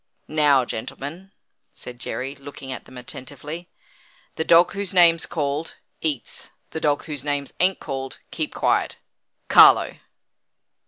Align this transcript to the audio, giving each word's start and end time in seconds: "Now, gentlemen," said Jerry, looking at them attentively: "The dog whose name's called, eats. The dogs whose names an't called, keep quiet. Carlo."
"Now, 0.27 0.65
gentlemen," 0.65 1.31
said 1.73 1.99
Jerry, 1.99 2.33
looking 2.35 2.71
at 2.71 2.85
them 2.85 2.97
attentively: 2.97 3.69
"The 4.33 4.43
dog 4.43 4.71
whose 4.71 4.95
name's 4.95 5.27
called, 5.27 5.75
eats. 6.01 6.49
The 6.71 6.81
dogs 6.81 7.05
whose 7.05 7.23
names 7.23 7.53
an't 7.59 7.79
called, 7.79 8.17
keep 8.31 8.51
quiet. 8.55 8.95
Carlo." 9.47 9.99